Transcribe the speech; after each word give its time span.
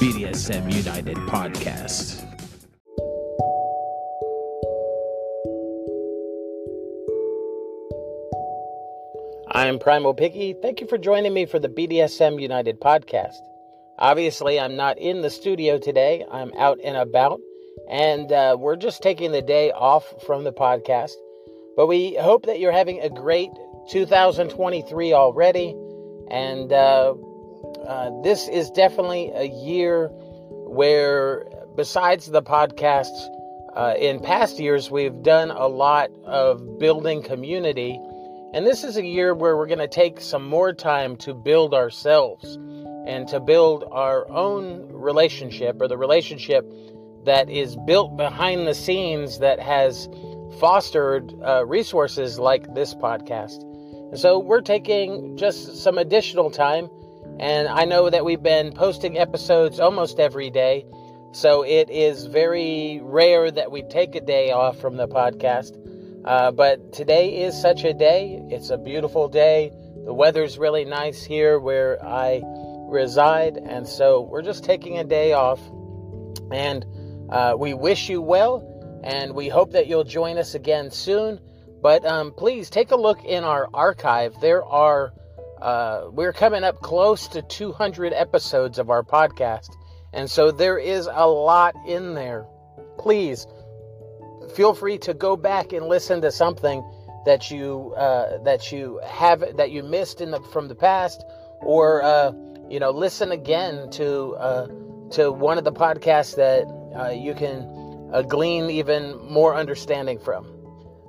BDSM 0.00 0.74
United 0.74 1.16
podcast. 1.18 2.20
I'm 9.52 9.78
Primal 9.78 10.12
Piggy. 10.12 10.56
Thank 10.60 10.80
you 10.80 10.88
for 10.88 10.98
joining 10.98 11.32
me 11.32 11.46
for 11.46 11.60
the 11.60 11.68
BDSM 11.68 12.42
United 12.42 12.80
podcast. 12.80 13.36
Obviously, 13.96 14.58
I'm 14.58 14.74
not 14.74 14.98
in 14.98 15.22
the 15.22 15.30
studio 15.30 15.78
today, 15.78 16.24
I'm 16.28 16.52
out 16.58 16.80
and 16.82 16.96
about, 16.96 17.40
and 17.88 18.32
uh, 18.32 18.56
we're 18.58 18.74
just 18.74 19.00
taking 19.00 19.30
the 19.30 19.42
day 19.42 19.70
off 19.70 20.12
from 20.26 20.42
the 20.42 20.52
podcast. 20.52 21.12
But 21.76 21.86
we 21.86 22.16
hope 22.16 22.46
that 22.46 22.58
you're 22.58 22.72
having 22.72 23.00
a 23.00 23.08
great 23.08 23.50
2023 23.90 25.12
already, 25.12 25.76
and 26.32 26.72
uh, 26.72 27.14
uh, 27.86 28.10
this 28.22 28.48
is 28.48 28.70
definitely 28.70 29.30
a 29.34 29.44
year 29.44 30.08
where, 30.66 31.46
besides 31.76 32.26
the 32.26 32.42
podcasts, 32.42 33.28
uh, 33.74 33.94
in 33.98 34.20
past 34.20 34.58
years, 34.58 34.90
we've 34.90 35.22
done 35.22 35.50
a 35.50 35.66
lot 35.66 36.10
of 36.24 36.78
building 36.78 37.22
community 37.22 38.00
and 38.54 38.64
this 38.64 38.84
is 38.84 38.96
a 38.96 39.04
year 39.04 39.34
where 39.34 39.56
we're 39.56 39.66
going 39.66 39.80
to 39.80 39.88
take 39.88 40.20
some 40.20 40.46
more 40.46 40.72
time 40.72 41.16
to 41.16 41.34
build 41.34 41.74
ourselves 41.74 42.54
and 43.04 43.26
to 43.26 43.40
build 43.40 43.82
our 43.90 44.30
own 44.30 44.92
relationship 44.92 45.82
or 45.82 45.88
the 45.88 45.98
relationship 45.98 46.64
that 47.24 47.50
is 47.50 47.74
built 47.84 48.16
behind 48.16 48.68
the 48.68 48.72
scenes 48.72 49.40
that 49.40 49.58
has 49.58 50.08
fostered 50.60 51.34
uh, 51.44 51.66
resources 51.66 52.38
like 52.38 52.72
this 52.76 52.94
podcast. 52.94 53.60
And 54.12 54.20
so 54.20 54.38
we're 54.38 54.60
taking 54.60 55.36
just 55.36 55.78
some 55.78 55.98
additional 55.98 56.48
time. 56.48 56.88
And 57.38 57.68
I 57.68 57.84
know 57.84 58.08
that 58.08 58.24
we've 58.24 58.42
been 58.42 58.72
posting 58.72 59.18
episodes 59.18 59.80
almost 59.80 60.20
every 60.20 60.50
day. 60.50 60.86
So 61.32 61.62
it 61.62 61.90
is 61.90 62.26
very 62.26 63.00
rare 63.02 63.50
that 63.50 63.72
we 63.72 63.82
take 63.82 64.14
a 64.14 64.20
day 64.20 64.52
off 64.52 64.80
from 64.80 64.96
the 64.96 65.08
podcast. 65.08 65.76
Uh, 66.24 66.52
but 66.52 66.92
today 66.92 67.42
is 67.42 67.60
such 67.60 67.84
a 67.84 67.92
day. 67.92 68.40
It's 68.50 68.70
a 68.70 68.78
beautiful 68.78 69.28
day. 69.28 69.72
The 70.04 70.14
weather's 70.14 70.58
really 70.58 70.84
nice 70.84 71.24
here 71.24 71.58
where 71.58 72.02
I 72.04 72.42
reside. 72.88 73.56
And 73.56 73.86
so 73.86 74.22
we're 74.22 74.42
just 74.42 74.64
taking 74.64 74.98
a 74.98 75.04
day 75.04 75.32
off. 75.32 75.60
And 76.52 76.86
uh, 77.30 77.54
we 77.58 77.74
wish 77.74 78.08
you 78.08 78.22
well. 78.22 78.70
And 79.02 79.34
we 79.34 79.48
hope 79.48 79.72
that 79.72 79.86
you'll 79.86 80.04
join 80.04 80.38
us 80.38 80.54
again 80.54 80.90
soon. 80.90 81.40
But 81.82 82.06
um, 82.06 82.32
please 82.32 82.70
take 82.70 82.92
a 82.92 82.96
look 82.96 83.24
in 83.24 83.44
our 83.44 83.68
archive. 83.74 84.40
There 84.40 84.64
are, 84.64 85.12
uh, 85.60 86.08
we're 86.10 86.32
coming 86.32 86.64
up 86.64 86.80
close 86.80 87.28
to 87.28 87.42
200 87.42 88.12
episodes 88.12 88.78
of 88.78 88.90
our 88.90 89.02
podcast. 89.02 89.70
And 90.12 90.30
so 90.30 90.50
there 90.50 90.78
is 90.78 91.08
a 91.10 91.28
lot 91.28 91.74
in 91.86 92.14
there. 92.14 92.46
Please 92.98 93.46
feel 94.54 94.74
free 94.74 94.98
to 94.98 95.14
go 95.14 95.36
back 95.36 95.72
and 95.72 95.86
listen 95.86 96.20
to 96.22 96.30
something 96.30 96.84
that 97.26 97.50
you 97.50 97.94
uh, 97.96 98.42
that 98.44 98.70
you 98.70 99.00
have 99.04 99.56
that 99.56 99.70
you 99.70 99.82
missed 99.82 100.20
in 100.20 100.30
the 100.30 100.40
from 100.52 100.68
the 100.68 100.74
past, 100.74 101.24
or 101.60 102.02
uh, 102.02 102.32
you 102.68 102.78
know 102.78 102.90
listen 102.90 103.32
again 103.32 103.90
to 103.90 104.34
uh, 104.36 104.66
to 105.12 105.32
one 105.32 105.58
of 105.58 105.64
the 105.64 105.72
podcasts 105.72 106.36
that 106.36 106.64
uh, 106.98 107.10
you 107.10 107.34
can 107.34 108.10
uh, 108.12 108.22
glean 108.22 108.70
even 108.70 109.18
more 109.28 109.54
understanding 109.54 110.18
from. 110.18 110.46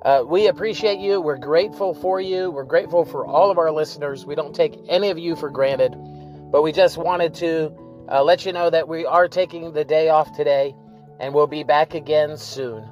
Uh, 0.02 0.22
we 0.26 0.46
appreciate 0.46 0.98
you. 0.98 1.20
We're 1.20 1.38
grateful 1.38 1.94
for 1.94 2.20
you. 2.20 2.50
We're 2.50 2.64
grateful 2.64 3.04
for 3.04 3.26
all 3.26 3.50
of 3.50 3.58
our 3.58 3.72
listeners. 3.72 4.24
We 4.24 4.34
don't 4.34 4.54
take 4.54 4.78
any 4.88 5.10
of 5.10 5.18
you 5.18 5.36
for 5.36 5.50
granted, 5.50 5.96
but 6.52 6.62
we 6.62 6.72
just 6.72 6.96
wanted 6.96 7.34
to 7.36 7.74
let 8.22 8.46
you 8.46 8.52
know 8.52 8.70
that 8.70 8.88
we 8.88 9.04
are 9.04 9.28
taking 9.28 9.72
the 9.72 9.84
day 9.84 10.08
off 10.08 10.36
today, 10.36 10.74
and 11.18 11.34
we'll 11.34 11.46
be 11.46 11.64
back 11.64 11.94
again 11.94 12.36
soon. 12.36 12.88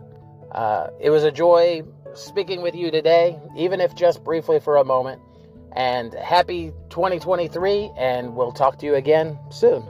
Uh, 0.50 0.88
it 1.00 1.10
was 1.10 1.24
a 1.24 1.30
joy 1.30 1.82
speaking 2.14 2.62
with 2.62 2.74
you 2.74 2.90
today, 2.90 3.38
even 3.56 3.80
if 3.80 3.94
just 3.94 4.24
briefly 4.24 4.60
for 4.60 4.76
a 4.76 4.84
moment. 4.84 5.20
And 5.72 6.14
happy 6.14 6.72
2023, 6.90 7.92
and 7.96 8.34
we'll 8.36 8.52
talk 8.52 8.78
to 8.78 8.86
you 8.86 8.94
again 8.94 9.38
soon. 9.50 9.84